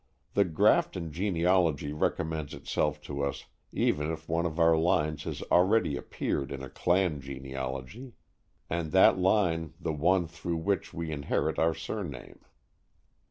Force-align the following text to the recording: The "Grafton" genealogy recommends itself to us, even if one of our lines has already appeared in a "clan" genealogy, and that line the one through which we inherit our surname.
The 0.33 0.45
"Grafton" 0.45 1.11
genealogy 1.11 1.93
recommends 1.93 2.55
itself 2.55 3.01
to 3.01 3.21
us, 3.23 3.45
even 3.71 4.09
if 4.11 4.27
one 4.27 4.47
of 4.47 4.57
our 4.57 4.75
lines 4.75 5.25
has 5.25 5.43
already 5.51 5.95
appeared 5.95 6.51
in 6.51 6.63
a 6.63 6.71
"clan" 6.71 7.21
genealogy, 7.21 8.13
and 8.67 8.91
that 8.93 9.19
line 9.19 9.75
the 9.79 9.93
one 9.93 10.25
through 10.25 10.57
which 10.57 10.91
we 10.91 11.11
inherit 11.11 11.59
our 11.59 11.75
surname. 11.75 12.39